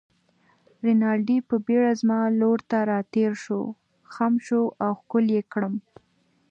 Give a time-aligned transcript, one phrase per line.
[0.85, 3.61] رینالډي په بېړه زما لور ته راتېر شو،
[4.13, 5.75] خم شو او ښکل يې کړم.